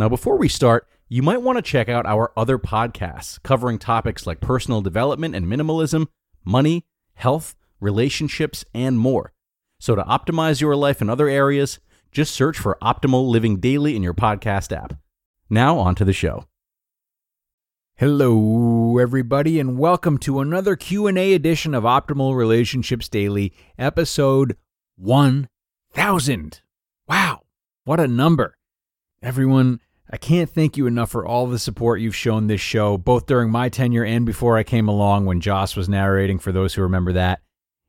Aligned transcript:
Now, 0.00 0.08
before 0.08 0.38
we 0.38 0.48
start, 0.48 0.88
you 1.10 1.20
might 1.20 1.42
want 1.42 1.58
to 1.58 1.62
check 1.62 1.90
out 1.90 2.06
our 2.06 2.32
other 2.34 2.56
podcasts 2.56 3.38
covering 3.42 3.78
topics 3.78 4.26
like 4.26 4.40
personal 4.40 4.80
development 4.80 5.34
and 5.34 5.44
minimalism, 5.44 6.06
money, 6.42 6.86
health, 7.12 7.54
relationships, 7.80 8.64
and 8.72 8.98
more. 8.98 9.34
So, 9.78 9.94
to 9.94 10.02
optimize 10.02 10.58
your 10.58 10.74
life 10.74 11.02
in 11.02 11.10
other 11.10 11.28
areas, 11.28 11.80
just 12.10 12.34
search 12.34 12.56
for 12.56 12.78
Optimal 12.80 13.28
Living 13.28 13.60
Daily 13.60 13.94
in 13.94 14.02
your 14.02 14.14
podcast 14.14 14.74
app. 14.74 14.94
Now, 15.50 15.76
on 15.78 15.94
to 15.96 16.06
the 16.06 16.14
show. 16.14 16.46
Hello 17.96 18.96
everybody 18.96 19.60
and 19.60 19.78
welcome 19.78 20.16
to 20.20 20.40
another 20.40 20.76
Q&A 20.76 21.34
edition 21.34 21.74
of 21.74 21.84
Optimal 21.84 22.34
Relationships 22.34 23.06
Daily, 23.06 23.52
episode 23.78 24.56
1000. 24.96 26.62
Wow, 27.06 27.42
what 27.84 28.00
a 28.00 28.08
number. 28.08 28.56
Everyone, 29.22 29.80
I 30.12 30.16
can't 30.16 30.50
thank 30.50 30.76
you 30.76 30.86
enough 30.86 31.10
for 31.10 31.24
all 31.24 31.46
the 31.46 31.58
support 31.58 32.00
you've 32.00 32.16
shown 32.16 32.48
this 32.48 32.60
show, 32.60 32.98
both 32.98 33.26
during 33.26 33.50
my 33.50 33.68
tenure 33.68 34.04
and 34.04 34.26
before 34.26 34.56
I 34.56 34.64
came 34.64 34.88
along 34.88 35.26
when 35.26 35.40
Joss 35.40 35.76
was 35.76 35.88
narrating, 35.88 36.40
for 36.40 36.50
those 36.50 36.74
who 36.74 36.82
remember 36.82 37.12
that. 37.12 37.40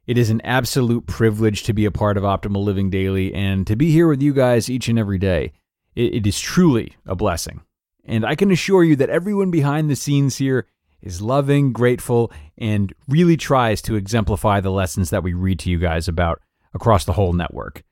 It 0.05 0.19
is 0.19 0.29
an 0.29 0.41
absolute 0.41 1.07
privilege 1.07 1.63
to 1.63 1.73
be 1.73 1.85
a 1.85 1.91
part 1.91 2.17
of 2.17 2.23
Optimal 2.23 2.63
Living 2.63 2.91
Daily 2.91 3.33
and 3.33 3.65
to 3.65 3.75
be 3.75 3.91
here 3.91 4.07
with 4.07 4.21
you 4.21 4.33
guys 4.33 4.69
each 4.69 4.87
and 4.87 4.99
every 4.99 5.17
day. 5.17 5.53
it, 5.95 6.13
it 6.13 6.27
is 6.27 6.39
truly 6.39 6.95
a 7.05 7.15
blessing. 7.15 7.61
And 8.05 8.25
I 8.25 8.35
can 8.35 8.51
assure 8.51 8.83
you 8.83 8.95
that 8.97 9.09
everyone 9.09 9.51
behind 9.51 9.89
the 9.89 9.95
scenes 9.95 10.37
here 10.37 10.67
is 11.01 11.21
loving, 11.21 11.71
grateful, 11.71 12.31
and 12.57 12.93
really 13.07 13.37
tries 13.37 13.81
to 13.83 13.95
exemplify 13.95 14.59
the 14.59 14.71
lessons 14.71 15.09
that 15.09 15.23
we 15.23 15.33
read 15.33 15.59
to 15.59 15.69
you 15.69 15.79
guys 15.79 16.07
about 16.07 16.39
across 16.73 17.05
the 17.05 17.13
whole 17.13 17.33
network. 17.33 17.83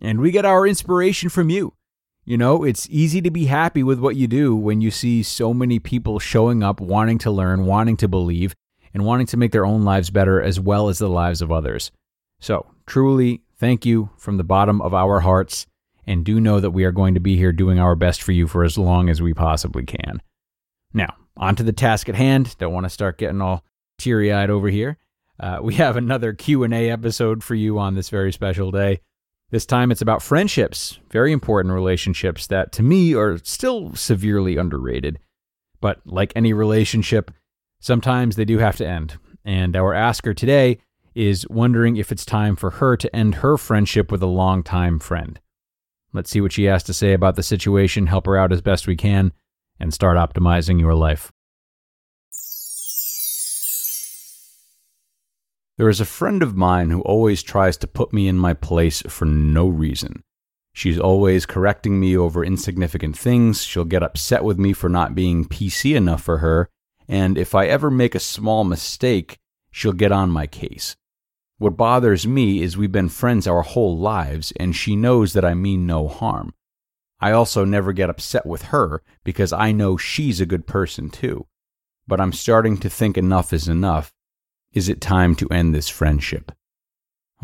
And 0.00 0.20
we 0.20 0.30
get 0.30 0.44
our 0.44 0.66
inspiration 0.66 1.28
from 1.28 1.50
you. 1.50 1.74
You 2.28 2.36
know, 2.36 2.62
it's 2.62 2.86
easy 2.90 3.22
to 3.22 3.30
be 3.30 3.46
happy 3.46 3.82
with 3.82 4.00
what 4.00 4.14
you 4.14 4.26
do 4.26 4.54
when 4.54 4.82
you 4.82 4.90
see 4.90 5.22
so 5.22 5.54
many 5.54 5.78
people 5.78 6.18
showing 6.18 6.62
up, 6.62 6.78
wanting 6.78 7.16
to 7.20 7.30
learn, 7.30 7.64
wanting 7.64 7.96
to 7.96 8.06
believe, 8.06 8.54
and 8.92 9.06
wanting 9.06 9.26
to 9.28 9.38
make 9.38 9.50
their 9.50 9.64
own 9.64 9.82
lives 9.82 10.10
better 10.10 10.42
as 10.42 10.60
well 10.60 10.90
as 10.90 10.98
the 10.98 11.08
lives 11.08 11.40
of 11.40 11.50
others. 11.50 11.90
So, 12.38 12.66
truly, 12.84 13.40
thank 13.56 13.86
you 13.86 14.10
from 14.18 14.36
the 14.36 14.44
bottom 14.44 14.82
of 14.82 14.92
our 14.92 15.20
hearts 15.20 15.66
and 16.06 16.22
do 16.22 16.38
know 16.38 16.60
that 16.60 16.72
we 16.72 16.84
are 16.84 16.92
going 16.92 17.14
to 17.14 17.20
be 17.20 17.38
here 17.38 17.50
doing 17.50 17.78
our 17.78 17.94
best 17.94 18.22
for 18.22 18.32
you 18.32 18.46
for 18.46 18.62
as 18.62 18.76
long 18.76 19.08
as 19.08 19.22
we 19.22 19.32
possibly 19.32 19.86
can. 19.86 20.20
Now, 20.92 21.14
on 21.34 21.56
to 21.56 21.62
the 21.62 21.72
task 21.72 22.10
at 22.10 22.14
hand. 22.14 22.54
Don't 22.58 22.74
want 22.74 22.84
to 22.84 22.90
start 22.90 23.16
getting 23.16 23.40
all 23.40 23.64
teary-eyed 23.96 24.50
over 24.50 24.68
here. 24.68 24.98
Uh, 25.40 25.60
we 25.62 25.76
have 25.76 25.96
another 25.96 26.34
Q&A 26.34 26.90
episode 26.90 27.42
for 27.42 27.54
you 27.54 27.78
on 27.78 27.94
this 27.94 28.10
very 28.10 28.32
special 28.34 28.70
day. 28.70 29.00
This 29.50 29.64
time 29.64 29.90
it's 29.90 30.02
about 30.02 30.22
friendships, 30.22 30.98
very 31.10 31.32
important 31.32 31.74
relationships 31.74 32.46
that 32.48 32.70
to 32.72 32.82
me 32.82 33.14
are 33.14 33.38
still 33.38 33.94
severely 33.94 34.58
underrated. 34.58 35.18
But 35.80 36.00
like 36.04 36.32
any 36.36 36.52
relationship, 36.52 37.30
sometimes 37.80 38.36
they 38.36 38.44
do 38.44 38.58
have 38.58 38.76
to 38.76 38.86
end. 38.86 39.18
And 39.44 39.74
our 39.74 39.94
asker 39.94 40.34
today 40.34 40.78
is 41.14 41.48
wondering 41.48 41.96
if 41.96 42.12
it's 42.12 42.26
time 42.26 42.56
for 42.56 42.70
her 42.72 42.96
to 42.98 43.16
end 43.16 43.36
her 43.36 43.56
friendship 43.56 44.12
with 44.12 44.22
a 44.22 44.26
longtime 44.26 44.98
friend. 44.98 45.40
Let's 46.12 46.30
see 46.30 46.42
what 46.42 46.52
she 46.52 46.64
has 46.64 46.82
to 46.84 46.92
say 46.92 47.14
about 47.14 47.36
the 47.36 47.42
situation, 47.42 48.06
help 48.06 48.26
her 48.26 48.36
out 48.36 48.52
as 48.52 48.60
best 48.60 48.86
we 48.86 48.96
can, 48.96 49.32
and 49.80 49.94
start 49.94 50.18
optimizing 50.18 50.78
your 50.78 50.94
life. 50.94 51.32
There 55.78 55.88
is 55.88 56.00
a 56.00 56.04
friend 56.04 56.42
of 56.42 56.56
mine 56.56 56.90
who 56.90 57.02
always 57.02 57.40
tries 57.40 57.76
to 57.78 57.86
put 57.86 58.12
me 58.12 58.26
in 58.26 58.36
my 58.36 58.52
place 58.52 59.00
for 59.02 59.24
no 59.24 59.68
reason. 59.68 60.24
She's 60.72 60.98
always 60.98 61.46
correcting 61.46 62.00
me 62.00 62.16
over 62.16 62.44
insignificant 62.44 63.16
things. 63.16 63.62
She'll 63.62 63.84
get 63.84 64.02
upset 64.02 64.42
with 64.42 64.58
me 64.58 64.72
for 64.72 64.88
not 64.88 65.14
being 65.14 65.44
PC 65.44 65.94
enough 65.94 66.20
for 66.20 66.38
her. 66.38 66.68
And 67.06 67.38
if 67.38 67.54
I 67.54 67.66
ever 67.66 67.92
make 67.92 68.16
a 68.16 68.20
small 68.20 68.64
mistake, 68.64 69.38
she'll 69.70 69.92
get 69.92 70.10
on 70.10 70.30
my 70.30 70.48
case. 70.48 70.96
What 71.58 71.76
bothers 71.76 72.26
me 72.26 72.60
is 72.60 72.76
we've 72.76 72.90
been 72.90 73.08
friends 73.08 73.46
our 73.46 73.62
whole 73.62 73.96
lives, 73.96 74.52
and 74.58 74.74
she 74.74 74.96
knows 74.96 75.32
that 75.32 75.44
I 75.44 75.54
mean 75.54 75.86
no 75.86 76.08
harm. 76.08 76.54
I 77.20 77.30
also 77.30 77.64
never 77.64 77.92
get 77.92 78.10
upset 78.10 78.46
with 78.46 78.62
her 78.74 79.02
because 79.22 79.52
I 79.52 79.70
know 79.70 79.96
she's 79.96 80.40
a 80.40 80.46
good 80.46 80.66
person 80.66 81.08
too. 81.08 81.46
But 82.08 82.20
I'm 82.20 82.32
starting 82.32 82.78
to 82.78 82.90
think 82.90 83.16
enough 83.16 83.52
is 83.52 83.68
enough. 83.68 84.12
Is 84.72 84.88
it 84.88 85.00
time 85.00 85.34
to 85.36 85.48
end 85.48 85.74
this 85.74 85.88
friendship? 85.88 86.52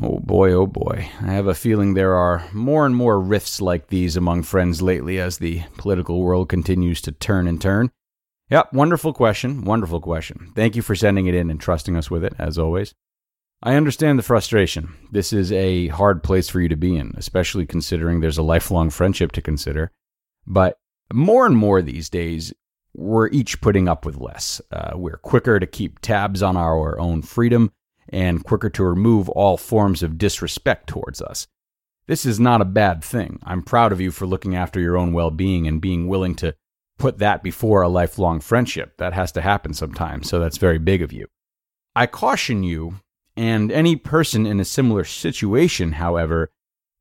Oh 0.01 0.19
boy, 0.19 0.53
oh 0.53 0.67
boy. 0.67 1.09
I 1.21 1.33
have 1.33 1.47
a 1.47 1.55
feeling 1.55 1.95
there 1.95 2.15
are 2.15 2.49
more 2.53 2.85
and 2.85 2.97
more 2.97 3.21
rifts 3.21 3.61
like 3.61 3.89
these 3.89 4.17
among 4.17 4.43
friends 4.43 4.83
lately 4.83 5.21
as 5.21 5.39
the 5.39 5.63
political 5.77 6.21
world 6.21 6.49
continues 6.49 7.01
to 7.03 7.13
turn 7.13 7.47
and 7.47 7.61
turn. 7.61 7.91
Yep, 8.51 8.73
wonderful 8.73 9.13
question. 9.13 9.65
Wonderful 9.65 10.01
question. 10.01 10.53
Thank 10.55 10.77
you 10.77 10.83
for 10.83 10.95
sending 10.95 11.27
it 11.27 11.35
in 11.35 11.49
and 11.49 11.61
trusting 11.61 11.97
us 11.97 12.11
with 12.11 12.25
it, 12.25 12.35
as 12.39 12.59
always. 12.59 12.95
I 13.63 13.77
understand 13.77 14.19
the 14.19 14.25
frustration. 14.25 14.95
This 15.11 15.33
is 15.33 15.51
a 15.51 15.89
hard 15.89 16.23
place 16.23 16.51
for 16.51 16.61
you 16.61 16.69
to 16.69 16.77
be 16.77 16.97
in, 16.97 17.15
especially 17.17 17.65
considering 17.65 18.21
there's 18.21 18.37
a 18.37 18.43
lifelong 18.43 18.91
friendship 18.91 19.33
to 19.33 19.43
consider. 19.43 19.91
But 20.47 20.77
more 21.13 21.47
and 21.47 21.57
more 21.57 21.81
these 21.81 22.11
days, 22.11 22.53
we're 22.95 23.29
each 23.29 23.61
putting 23.61 23.89
up 23.89 24.07
with 24.07 24.17
less. 24.17 24.61
Uh, 24.71 24.93
we're 24.95 25.17
quicker 25.17 25.59
to 25.59 25.67
keep 25.67 25.99
tabs 25.99 26.43
on 26.43 26.57
our 26.57 26.99
own 26.99 27.23
freedom 27.23 27.73
and 28.09 28.45
quicker 28.45 28.71
to 28.71 28.85
remove 28.85 29.29
all 29.31 29.57
forms 29.57 30.03
of 30.03 30.19
disrespect 30.19 30.89
towards 30.89 31.21
us. 31.21 31.47
This 32.07 32.27
is 32.27 32.39
not 32.39 32.61
a 32.61 32.67
bad 32.67 33.03
thing. 33.03 33.39
I'm 33.45 33.63
proud 33.63 33.91
of 33.91 34.01
you 34.01 34.11
for 34.11 34.27
looking 34.27 34.55
after 34.55 34.79
your 34.79 34.97
own 34.97 35.13
well 35.13 35.31
being 35.31 35.67
and 35.67 35.81
being 35.81 36.07
willing 36.07 36.35
to 36.37 36.55
put 36.99 37.19
that 37.19 37.43
before 37.43 37.83
a 37.83 37.89
lifelong 37.89 38.41
friendship. 38.41 38.99
That 38.99 39.15
has 39.15 39.33
to 39.33 39.41
happen 39.41 39.75
sometimes, 39.75 40.29
so 40.29 40.39
that's 40.39 40.59
very 40.59 40.79
big 40.79 41.03
of 41.03 41.13
you. 41.13 41.27
I 41.97 42.07
caution 42.07 42.63
you 42.63 42.97
and 43.37 43.73
any 43.73 43.97
person 43.97 44.47
in 44.47 44.61
a 44.61 44.65
similar 44.65 45.05
situation, 45.05 45.93
however, 45.93 46.51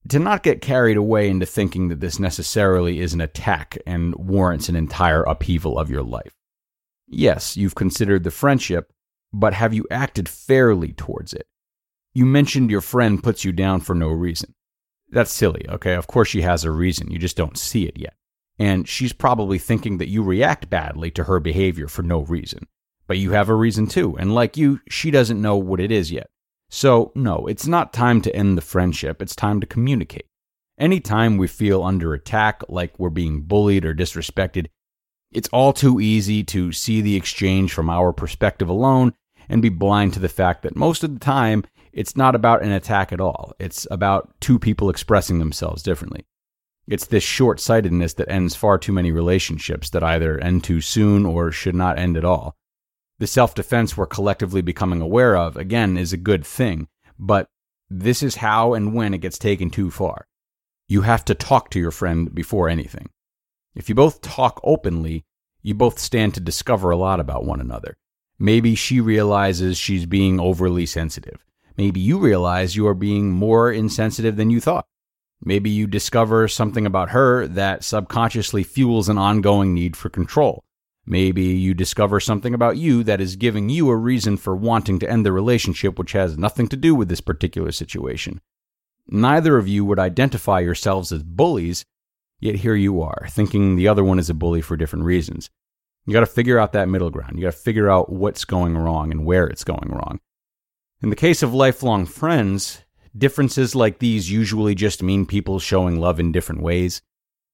to 0.09 0.19
not 0.19 0.43
get 0.43 0.61
carried 0.61 0.97
away 0.97 1.29
into 1.29 1.45
thinking 1.45 1.87
that 1.87 1.99
this 1.99 2.19
necessarily 2.19 2.99
is 2.99 3.13
an 3.13 3.21
attack 3.21 3.77
and 3.85 4.15
warrants 4.15 4.69
an 4.69 4.75
entire 4.75 5.23
upheaval 5.23 5.79
of 5.79 5.89
your 5.89 6.03
life. 6.03 6.33
Yes, 7.07 7.55
you've 7.55 7.75
considered 7.75 8.23
the 8.23 8.31
friendship, 8.31 8.91
but 9.31 9.53
have 9.53 9.73
you 9.73 9.85
acted 9.89 10.27
fairly 10.27 10.93
towards 10.93 11.33
it? 11.33 11.47
You 12.13 12.25
mentioned 12.25 12.69
your 12.69 12.81
friend 12.81 13.23
puts 13.23 13.45
you 13.45 13.51
down 13.51 13.81
for 13.81 13.95
no 13.95 14.09
reason. 14.09 14.53
That's 15.09 15.31
silly, 15.31 15.65
okay? 15.69 15.93
Of 15.93 16.07
course 16.07 16.27
she 16.27 16.41
has 16.41 16.63
a 16.63 16.71
reason, 16.71 17.11
you 17.11 17.19
just 17.19 17.37
don't 17.37 17.57
see 17.57 17.85
it 17.85 17.97
yet. 17.97 18.15
And 18.59 18.87
she's 18.87 19.13
probably 19.13 19.57
thinking 19.57 19.97
that 19.97 20.09
you 20.09 20.21
react 20.21 20.69
badly 20.69 21.11
to 21.11 21.23
her 21.23 21.39
behavior 21.39 21.87
for 21.87 22.03
no 22.03 22.21
reason. 22.21 22.67
But 23.07 23.17
you 23.17 23.31
have 23.31 23.49
a 23.49 23.55
reason 23.55 23.87
too, 23.87 24.17
and 24.17 24.33
like 24.33 24.57
you, 24.57 24.79
she 24.89 25.11
doesn't 25.11 25.41
know 25.41 25.57
what 25.57 25.79
it 25.79 25.91
is 25.91 26.11
yet. 26.11 26.29
So, 26.75 27.11
no, 27.13 27.45
it's 27.45 27.67
not 27.67 27.93
time 27.93 28.19
to 28.23 28.35
end 28.35 28.57
the 28.57 28.61
friendship, 28.63 29.21
it's 29.21 29.35
time 29.35 29.61
to 29.61 29.67
communicate. 29.67 30.25
Anytime 30.79 31.37
we 31.37 31.47
feel 31.47 31.83
under 31.83 32.15
attack, 32.15 32.63
like 32.67 32.97
we're 32.97 33.11
being 33.11 33.41
bullied 33.41 33.85
or 33.85 33.93
disrespected, 33.93 34.65
it's 35.31 35.47
all 35.49 35.71
too 35.71 36.01
easy 36.01 36.43
to 36.45 36.71
see 36.71 36.99
the 36.99 37.15
exchange 37.15 37.71
from 37.71 37.91
our 37.91 38.11
perspective 38.11 38.69
alone 38.69 39.13
and 39.47 39.61
be 39.61 39.69
blind 39.69 40.13
to 40.13 40.19
the 40.19 40.27
fact 40.27 40.63
that 40.63 40.75
most 40.75 41.03
of 41.03 41.13
the 41.13 41.19
time 41.19 41.63
it's 41.91 42.17
not 42.17 42.33
about 42.33 42.63
an 42.63 42.71
attack 42.71 43.13
at 43.13 43.21
all. 43.21 43.53
It's 43.59 43.85
about 43.91 44.33
two 44.39 44.57
people 44.57 44.89
expressing 44.89 45.37
themselves 45.37 45.83
differently. 45.83 46.25
It's 46.87 47.05
this 47.05 47.23
short 47.23 47.59
sightedness 47.59 48.15
that 48.15 48.31
ends 48.31 48.55
far 48.55 48.79
too 48.79 48.93
many 48.93 49.11
relationships 49.11 49.91
that 49.91 50.01
either 50.01 50.39
end 50.39 50.63
too 50.63 50.81
soon 50.81 51.23
or 51.23 51.51
should 51.51 51.75
not 51.75 51.99
end 51.99 52.17
at 52.17 52.25
all 52.25 52.55
the 53.23 53.27
self 53.27 53.55
defense 53.55 53.95
we're 53.95 54.05
collectively 54.05 54.61
becoming 54.61 54.99
aware 54.99 55.37
of, 55.37 55.55
again, 55.55 55.95
is 55.95 56.11
a 56.11 56.17
good 56.17 56.45
thing. 56.45 56.89
But 57.17 57.47
this 57.89 58.21
is 58.21 58.35
how 58.35 58.73
and 58.73 58.93
when 58.93 59.13
it 59.13 59.19
gets 59.19 59.37
taken 59.37 59.69
too 59.69 59.89
far. 59.89 60.27
You 60.89 61.03
have 61.03 61.23
to 61.25 61.33
talk 61.33 61.69
to 61.69 61.79
your 61.79 61.91
friend 61.91 62.35
before 62.35 62.67
anything. 62.67 63.11
If 63.75 63.87
you 63.87 63.95
both 63.95 64.19
talk 64.19 64.59
openly, 64.61 65.23
you 65.61 65.73
both 65.73 65.99
stand 65.99 66.33
to 66.33 66.41
discover 66.41 66.91
a 66.91 66.97
lot 66.97 67.21
about 67.21 67.45
one 67.45 67.61
another. 67.61 67.95
Maybe 68.37 68.75
she 68.75 68.99
realizes 68.99 69.77
she's 69.77 70.05
being 70.05 70.41
overly 70.41 70.85
sensitive. 70.85 71.45
Maybe 71.77 72.01
you 72.01 72.19
realize 72.19 72.75
you 72.75 72.85
are 72.87 72.93
being 72.93 73.31
more 73.31 73.71
insensitive 73.71 74.35
than 74.35 74.49
you 74.49 74.59
thought. 74.59 74.85
Maybe 75.41 75.69
you 75.69 75.87
discover 75.87 76.49
something 76.49 76.85
about 76.85 77.11
her 77.11 77.47
that 77.47 77.85
subconsciously 77.85 78.63
fuels 78.63 79.07
an 79.07 79.17
ongoing 79.17 79.73
need 79.73 79.95
for 79.95 80.09
control. 80.09 80.62
Maybe 81.05 81.43
you 81.43 81.73
discover 81.73 82.19
something 82.19 82.53
about 82.53 82.77
you 82.77 83.03
that 83.03 83.19
is 83.19 83.35
giving 83.35 83.69
you 83.69 83.89
a 83.89 83.95
reason 83.95 84.37
for 84.37 84.55
wanting 84.55 84.99
to 84.99 85.09
end 85.09 85.25
the 85.25 85.33
relationship, 85.33 85.99
which 85.99 86.13
has 86.13 86.37
nothing 86.37 86.67
to 86.69 86.77
do 86.77 86.95
with 86.95 87.09
this 87.09 87.21
particular 87.21 87.71
situation. 87.71 88.39
Neither 89.07 89.57
of 89.57 89.67
you 89.67 89.83
would 89.83 89.99
identify 89.99 90.61
yourselves 90.61 91.11
as 91.11 91.23
bullies, 91.23 91.83
yet 92.39 92.55
here 92.55 92.75
you 92.75 93.01
are, 93.01 93.27
thinking 93.29 93.75
the 93.75 93.87
other 93.87 94.03
one 94.03 94.17
is 94.17 94.29
a 94.29 94.33
bully 94.33 94.61
for 94.61 94.77
different 94.77 95.03
reasons. 95.03 95.49
You 96.05 96.13
got 96.13 96.21
to 96.21 96.25
figure 96.25 96.57
out 96.57 96.71
that 96.73 96.89
middle 96.89 97.09
ground. 97.09 97.35
You 97.35 97.43
got 97.43 97.53
to 97.53 97.57
figure 97.57 97.89
out 97.89 98.11
what's 98.11 98.45
going 98.45 98.77
wrong 98.77 99.11
and 99.11 99.25
where 99.25 99.47
it's 99.47 99.63
going 99.63 99.89
wrong. 99.89 100.19
In 101.01 101.09
the 101.09 101.15
case 101.17 101.43
of 101.43 101.53
lifelong 101.53 102.05
friends, 102.05 102.81
differences 103.17 103.75
like 103.75 103.99
these 103.99 104.31
usually 104.31 104.73
just 104.73 105.03
mean 105.03 105.25
people 105.25 105.59
showing 105.59 105.99
love 105.99 106.19
in 106.19 106.31
different 106.31 106.61
ways. 106.61 107.01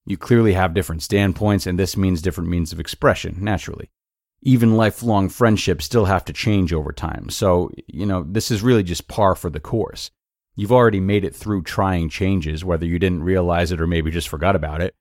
You 0.10 0.18
clearly 0.18 0.54
have 0.54 0.74
different 0.74 1.04
standpoints, 1.04 1.68
and 1.68 1.78
this 1.78 1.96
means 1.96 2.24
different 2.24 2.50
means 2.50 2.74
of 2.74 2.80
expression, 2.80 3.38
naturally. 3.42 3.92
Even 4.42 4.76
lifelong 4.76 5.30
friendships 5.30 5.86
still 5.86 6.06
have 6.06 6.26
to 6.26 6.34
change 6.34 6.74
over 6.74 6.92
time. 6.92 7.30
So, 7.30 7.70
you 7.86 8.08
know, 8.08 8.26
this 8.28 8.50
is 8.50 8.64
really 8.64 8.82
just 8.82 9.08
par 9.08 9.36
for 9.36 9.52
the 9.52 9.60
course. 9.60 10.10
You've 10.56 10.72
already 10.72 11.00
made 11.00 11.24
it 11.24 11.36
through 11.36 11.62
trying 11.62 12.10
changes, 12.10 12.66
whether 12.66 12.88
you 12.88 12.98
didn't 12.98 13.22
realize 13.22 13.72
it 13.72 13.80
or 13.80 13.86
maybe 13.86 14.10
just 14.10 14.30
forgot 14.30 14.56
about 14.56 14.82
it. 14.82 14.96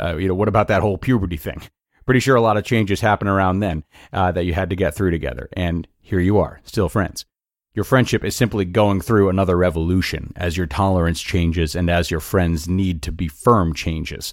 Uh, 0.00 0.16
you 0.16 0.26
know, 0.26 0.34
what 0.34 0.48
about 0.48 0.68
that 0.68 0.80
whole 0.80 0.96
puberty 0.96 1.36
thing? 1.36 1.60
Pretty 2.06 2.20
sure 2.20 2.36
a 2.36 2.40
lot 2.40 2.56
of 2.56 2.64
changes 2.64 3.02
happen 3.02 3.28
around 3.28 3.60
then 3.60 3.84
uh, 4.10 4.32
that 4.32 4.46
you 4.46 4.54
had 4.54 4.70
to 4.70 4.76
get 4.76 4.94
through 4.94 5.10
together. 5.10 5.50
And 5.52 5.86
here 6.00 6.20
you 6.20 6.38
are, 6.38 6.62
still 6.64 6.88
friends. 6.88 7.26
Your 7.74 7.84
friendship 7.84 8.24
is 8.24 8.34
simply 8.34 8.64
going 8.64 9.02
through 9.02 9.28
another 9.28 9.54
revolution 9.54 10.32
as 10.34 10.56
your 10.56 10.66
tolerance 10.66 11.20
changes 11.20 11.74
and 11.74 11.90
as 11.90 12.10
your 12.10 12.20
friends' 12.20 12.66
need 12.66 13.02
to 13.02 13.12
be 13.12 13.28
firm 13.28 13.74
changes. 13.74 14.32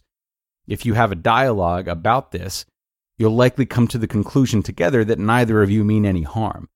If 0.67 0.85
you 0.85 0.93
have 0.93 1.11
a 1.11 1.15
dialogue 1.15 1.87
about 1.87 2.31
this, 2.31 2.65
you'll 3.17 3.35
likely 3.35 3.65
come 3.65 3.87
to 3.89 3.97
the 3.97 4.07
conclusion 4.07 4.63
together 4.63 5.03
that 5.05 5.19
neither 5.19 5.61
of 5.61 5.69
you 5.69 5.83
mean 5.83 6.05
any 6.05 6.23
harm. 6.23 6.69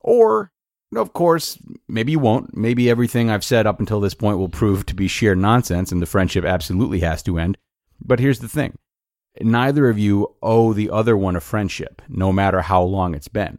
Or, 0.00 0.50
of 0.94 1.12
course, 1.12 1.58
maybe 1.88 2.12
you 2.12 2.18
won't. 2.18 2.56
Maybe 2.56 2.90
everything 2.90 3.30
I've 3.30 3.44
said 3.44 3.66
up 3.66 3.80
until 3.80 4.00
this 4.00 4.14
point 4.14 4.38
will 4.38 4.48
prove 4.48 4.86
to 4.86 4.94
be 4.94 5.08
sheer 5.08 5.34
nonsense 5.34 5.92
and 5.92 6.02
the 6.02 6.06
friendship 6.06 6.44
absolutely 6.44 7.00
has 7.00 7.22
to 7.24 7.38
end. 7.38 7.58
But 8.00 8.20
here's 8.20 8.40
the 8.40 8.48
thing 8.48 8.78
neither 9.40 9.88
of 9.88 9.98
you 9.98 10.34
owe 10.42 10.72
the 10.72 10.90
other 10.90 11.16
one 11.16 11.36
a 11.36 11.40
friendship, 11.40 12.02
no 12.08 12.32
matter 12.32 12.62
how 12.62 12.82
long 12.82 13.14
it's 13.14 13.28
been. 13.28 13.58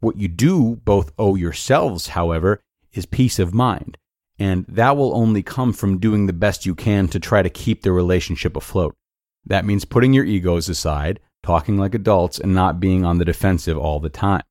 What 0.00 0.16
you 0.16 0.28
do 0.28 0.76
both 0.84 1.12
owe 1.18 1.34
yourselves, 1.34 2.08
however, 2.08 2.62
is 2.92 3.06
peace 3.06 3.38
of 3.38 3.52
mind. 3.52 3.98
And 4.38 4.64
that 4.68 4.96
will 4.96 5.14
only 5.14 5.42
come 5.42 5.74
from 5.74 5.98
doing 5.98 6.26
the 6.26 6.32
best 6.32 6.64
you 6.64 6.74
can 6.74 7.08
to 7.08 7.20
try 7.20 7.42
to 7.42 7.50
keep 7.50 7.82
the 7.82 7.92
relationship 7.92 8.56
afloat. 8.56 8.96
That 9.44 9.64
means 9.64 9.84
putting 9.84 10.12
your 10.12 10.24
egos 10.24 10.68
aside, 10.68 11.20
talking 11.42 11.78
like 11.78 11.94
adults, 11.94 12.38
and 12.38 12.54
not 12.54 12.80
being 12.80 13.04
on 13.04 13.18
the 13.18 13.24
defensive 13.24 13.78
all 13.78 14.00
the 14.00 14.08
time. 14.08 14.42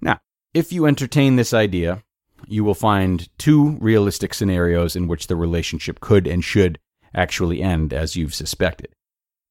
Now, 0.00 0.20
if 0.52 0.72
you 0.72 0.86
entertain 0.86 1.36
this 1.36 1.52
idea, 1.52 2.02
you 2.46 2.64
will 2.64 2.74
find 2.74 3.28
two 3.38 3.76
realistic 3.80 4.34
scenarios 4.34 4.96
in 4.96 5.08
which 5.08 5.26
the 5.26 5.36
relationship 5.36 6.00
could 6.00 6.26
and 6.26 6.44
should 6.44 6.78
actually 7.14 7.62
end 7.62 7.92
as 7.92 8.16
you've 8.16 8.34
suspected. 8.34 8.94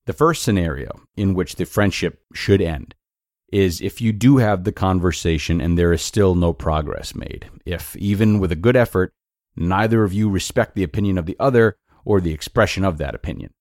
The 0.06 0.14
first 0.14 0.44
scenario 0.44 1.02
in 1.16 1.34
which 1.34 1.56
the 1.56 1.66
friendship 1.66 2.22
should 2.34 2.62
end 2.62 2.94
is 3.52 3.82
if 3.82 4.02
you 4.02 4.12
do 4.12 4.38
have 4.38 4.64
the 4.64 4.72
conversation 4.72 5.62
and 5.62 5.78
there 5.78 5.94
is 5.94 6.02
still 6.02 6.36
no 6.36 6.54
progress 6.54 7.16
made. 7.16 7.50
If, 7.66 7.96
even 7.96 8.40
with 8.40 8.52
a 8.52 8.58
good 8.58 8.76
effort, 8.76 9.14
neither 9.56 10.04
of 10.04 10.12
you 10.12 10.30
respect 10.30 10.76
the 10.76 10.84
opinion 10.84 11.18
of 11.18 11.26
the 11.26 11.38
other 11.40 11.78
or 12.04 12.20
the 12.20 12.34
expression 12.34 12.84
of 12.84 12.98
that 12.98 13.16
opinion. 13.16 13.54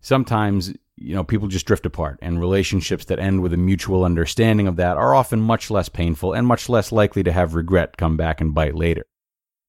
Sometimes, 0.00 0.72
you 0.96 1.14
know, 1.14 1.24
people 1.24 1.48
just 1.48 1.66
drift 1.66 1.86
apart, 1.86 2.18
and 2.22 2.40
relationships 2.40 3.04
that 3.06 3.18
end 3.18 3.42
with 3.42 3.52
a 3.52 3.58
mutual 3.58 4.04
understanding 4.04 4.66
of 4.66 4.76
that 4.76 4.96
are 4.96 5.14
often 5.14 5.40
much 5.40 5.70
less 5.70 5.88
painful 5.88 6.32
and 6.32 6.46
much 6.46 6.68
less 6.68 6.92
likely 6.92 7.22
to 7.22 7.32
have 7.32 7.54
regret 7.54 7.96
come 7.96 8.16
back 8.16 8.40
and 8.40 8.54
bite 8.54 8.74
later. 8.74 9.04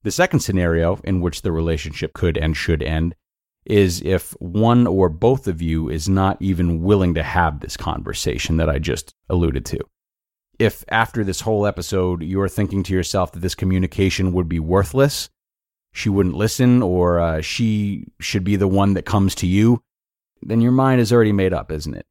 The 0.03 0.11
second 0.11 0.39
scenario 0.39 0.99
in 1.03 1.21
which 1.21 1.41
the 1.41 1.51
relationship 1.51 2.13
could 2.13 2.37
and 2.37 2.55
should 2.55 2.83
end 2.83 3.15
is 3.65 4.01
if 4.01 4.31
one 4.39 4.87
or 4.87 5.09
both 5.09 5.47
of 5.47 5.61
you 5.61 5.89
is 5.89 6.07
not 6.07 6.41
even 6.41 6.81
willing 6.81 7.13
to 7.15 7.23
have 7.23 7.59
this 7.59 7.75
conversation 7.75 8.57
that 8.57 8.69
I 8.69 8.79
just 8.79 9.13
alluded 9.29 9.65
to. 9.65 9.79
If 10.57 10.85
after 10.87 11.23
this 11.23 11.41
whole 11.41 11.65
episode 11.65 12.23
you're 12.23 12.47
thinking 12.47 12.83
to 12.83 12.93
yourself 12.93 13.33
that 13.33 13.39
this 13.39 13.55
communication 13.55 14.31
would 14.31 14.47
be 14.47 14.59
worthless, 14.59 15.29
she 15.93 16.09
wouldn't 16.09 16.35
listen, 16.35 16.81
or 16.81 17.19
uh, 17.19 17.41
she 17.41 18.05
should 18.19 18.43
be 18.43 18.55
the 18.55 18.67
one 18.67 18.93
that 18.93 19.05
comes 19.05 19.35
to 19.35 19.47
you, 19.47 19.81
then 20.41 20.61
your 20.61 20.71
mind 20.71 21.01
is 21.01 21.11
already 21.11 21.31
made 21.31 21.53
up, 21.53 21.71
isn't 21.71 21.93
it? 21.93 22.05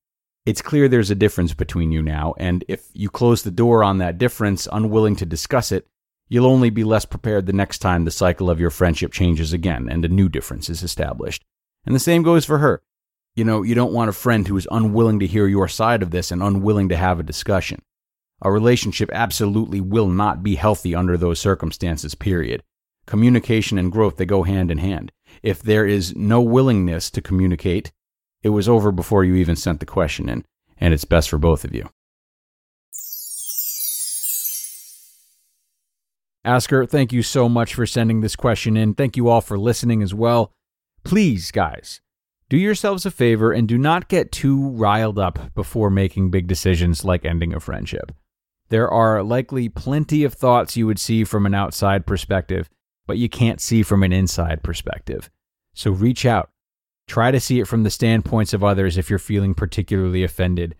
It's 0.44 0.62
clear 0.62 0.88
there's 0.88 1.10
a 1.10 1.16
difference 1.16 1.54
between 1.54 1.90
you 1.90 2.02
now, 2.02 2.34
and 2.38 2.64
if 2.68 2.88
you 2.92 3.10
close 3.10 3.42
the 3.42 3.50
door 3.50 3.82
on 3.82 3.98
that 3.98 4.18
difference, 4.18 4.68
unwilling 4.70 5.16
to 5.16 5.26
discuss 5.26 5.72
it, 5.72 5.88
you'll 6.28 6.46
only 6.46 6.70
be 6.70 6.84
less 6.84 7.04
prepared 7.04 7.46
the 7.46 7.52
next 7.52 7.78
time 7.78 8.04
the 8.04 8.10
cycle 8.10 8.50
of 8.50 8.60
your 8.60 8.70
friendship 8.70 9.12
changes 9.12 9.52
again 9.52 9.88
and 9.90 10.04
a 10.04 10.08
new 10.08 10.28
difference 10.28 10.68
is 10.68 10.82
established. 10.82 11.44
And 11.84 11.94
the 11.94 12.00
same 12.00 12.22
goes 12.22 12.44
for 12.44 12.58
her. 12.58 12.82
You 13.34 13.44
know, 13.44 13.62
you 13.62 13.74
don't 13.74 13.92
want 13.92 14.08
a 14.08 14.14
friend 14.14 14.46
who 14.46 14.56
is 14.56 14.66
unwilling 14.70 15.20
to 15.20 15.26
hear 15.26 15.46
your 15.46 15.68
side 15.68 16.02
of 16.02 16.10
this 16.10 16.30
and 16.30 16.42
unwilling 16.42 16.88
to 16.88 16.96
have 16.96 17.20
a 17.20 17.24
discussion. 17.24 17.82
A 18.42 18.50
relationship 18.50 19.10
absolutely 19.12 19.80
will 19.80 20.08
not 20.08 20.42
be 20.42 20.56
healthy 20.56 20.94
under 20.94 21.16
those 21.16 21.38
circumstances, 21.40 22.14
period. 22.14 22.62
Communication 23.06 23.78
and 23.78 23.92
growth, 23.92 24.16
they 24.16 24.26
go 24.26 24.42
hand 24.42 24.70
in 24.70 24.78
hand. 24.78 25.12
If 25.42 25.62
there 25.62 25.86
is 25.86 26.14
no 26.16 26.40
willingness 26.40 27.10
to 27.10 27.22
communicate, 27.22 27.92
it 28.46 28.50
was 28.50 28.68
over 28.68 28.92
before 28.92 29.24
you 29.24 29.34
even 29.34 29.56
sent 29.56 29.80
the 29.80 29.86
question 29.86 30.28
in, 30.28 30.44
and 30.78 30.94
it's 30.94 31.04
best 31.04 31.28
for 31.28 31.36
both 31.36 31.64
of 31.64 31.74
you. 31.74 31.90
Asker, 36.44 36.86
thank 36.86 37.12
you 37.12 37.24
so 37.24 37.48
much 37.48 37.74
for 37.74 37.86
sending 37.86 38.20
this 38.20 38.36
question 38.36 38.76
in. 38.76 38.94
Thank 38.94 39.16
you 39.16 39.28
all 39.28 39.40
for 39.40 39.58
listening 39.58 40.00
as 40.00 40.14
well. 40.14 40.52
Please, 41.02 41.50
guys, 41.50 42.00
do 42.48 42.56
yourselves 42.56 43.04
a 43.04 43.10
favor 43.10 43.50
and 43.50 43.66
do 43.66 43.76
not 43.76 44.08
get 44.08 44.30
too 44.30 44.68
riled 44.68 45.18
up 45.18 45.52
before 45.56 45.90
making 45.90 46.30
big 46.30 46.46
decisions 46.46 47.04
like 47.04 47.24
ending 47.24 47.52
a 47.52 47.58
friendship. 47.58 48.12
There 48.68 48.88
are 48.88 49.24
likely 49.24 49.68
plenty 49.68 50.22
of 50.22 50.34
thoughts 50.34 50.76
you 50.76 50.86
would 50.86 51.00
see 51.00 51.24
from 51.24 51.46
an 51.46 51.54
outside 51.54 52.06
perspective, 52.06 52.70
but 53.08 53.18
you 53.18 53.28
can't 53.28 53.60
see 53.60 53.82
from 53.82 54.04
an 54.04 54.12
inside 54.12 54.62
perspective. 54.62 55.30
So 55.74 55.90
reach 55.90 56.24
out. 56.24 56.50
Try 57.06 57.30
to 57.30 57.40
see 57.40 57.60
it 57.60 57.68
from 57.68 57.84
the 57.84 57.90
standpoints 57.90 58.52
of 58.52 58.64
others 58.64 58.98
if 58.98 59.08
you're 59.08 59.18
feeling 59.18 59.54
particularly 59.54 60.24
offended, 60.24 60.74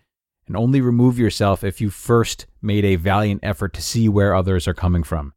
and 0.45 0.57
only 0.57 0.81
remove 0.81 1.17
yourself 1.17 1.63
if 1.63 1.79
you 1.79 1.89
first 1.89 2.45
made 2.61 2.85
a 2.85 2.95
valiant 2.95 3.39
effort 3.43 3.73
to 3.73 3.81
see 3.81 4.09
where 4.09 4.35
others 4.35 4.67
are 4.67 4.73
coming 4.73 5.03
from. 5.03 5.33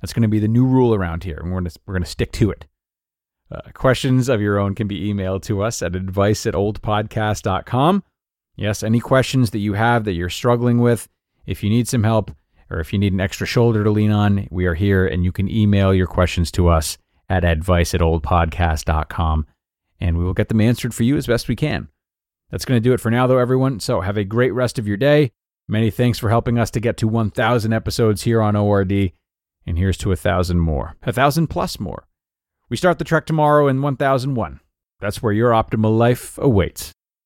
That's 0.00 0.12
going 0.12 0.22
to 0.22 0.28
be 0.28 0.38
the 0.38 0.48
new 0.48 0.66
rule 0.66 0.94
around 0.94 1.24
here, 1.24 1.38
and 1.38 1.50
we're 1.50 1.60
going 1.60 1.70
to, 1.70 1.80
we're 1.86 1.94
going 1.94 2.04
to 2.04 2.10
stick 2.10 2.32
to 2.32 2.50
it. 2.50 2.66
Uh, 3.50 3.60
questions 3.72 4.28
of 4.28 4.40
your 4.40 4.58
own 4.58 4.74
can 4.74 4.86
be 4.86 5.12
emailed 5.12 5.42
to 5.42 5.62
us 5.62 5.80
at 5.82 5.96
advice 5.96 6.46
at 6.46 6.54
oldpodcast.com. 6.54 8.02
Yes, 8.56 8.82
any 8.82 9.00
questions 9.00 9.50
that 9.50 9.58
you 9.58 9.74
have 9.74 10.04
that 10.04 10.12
you're 10.12 10.30
struggling 10.30 10.78
with, 10.78 11.08
if 11.46 11.62
you 11.62 11.70
need 11.70 11.88
some 11.88 12.04
help 12.04 12.30
or 12.70 12.80
if 12.80 12.92
you 12.92 12.98
need 12.98 13.12
an 13.12 13.20
extra 13.20 13.46
shoulder 13.46 13.84
to 13.84 13.90
lean 13.90 14.10
on, 14.10 14.48
we 14.50 14.66
are 14.66 14.74
here 14.74 15.06
and 15.06 15.24
you 15.24 15.32
can 15.32 15.50
email 15.50 15.92
your 15.92 16.06
questions 16.06 16.50
to 16.52 16.68
us 16.68 16.96
at 17.28 17.44
advice 17.44 17.94
at 17.94 18.00
oldpodcast.com 18.00 19.46
and 20.00 20.18
we 20.18 20.24
will 20.24 20.34
get 20.34 20.48
them 20.48 20.60
answered 20.60 20.94
for 20.94 21.02
you 21.02 21.16
as 21.16 21.26
best 21.26 21.48
we 21.48 21.56
can. 21.56 21.88
That's 22.50 22.64
going 22.64 22.76
to 22.76 22.88
do 22.88 22.92
it 22.92 23.00
for 23.00 23.10
now, 23.10 23.26
though, 23.26 23.38
everyone. 23.38 23.80
So 23.80 24.00
have 24.00 24.16
a 24.16 24.24
great 24.24 24.52
rest 24.52 24.78
of 24.78 24.86
your 24.86 24.96
day. 24.96 25.32
Many 25.66 25.90
thanks 25.90 26.18
for 26.18 26.28
helping 26.28 26.58
us 26.58 26.70
to 26.72 26.80
get 26.80 26.96
to 26.98 27.08
1,000 27.08 27.72
episodes 27.72 28.22
here 28.22 28.42
on 28.42 28.54
ORD. 28.54 29.12
And 29.66 29.78
here's 29.78 29.96
to 29.98 30.12
a 30.12 30.16
thousand 30.16 30.60
more, 30.60 30.96
a 31.02 31.12
thousand 31.12 31.46
plus 31.48 31.80
more. 31.80 32.06
We 32.68 32.76
start 32.76 32.98
the 32.98 33.04
trek 33.04 33.24
tomorrow 33.26 33.66
in 33.66 33.80
1001. 33.82 34.60
That's 35.00 35.22
where 35.22 35.32
your 35.32 35.52
optimal 35.52 35.96
life 35.96 36.38
awaits. 36.38 36.92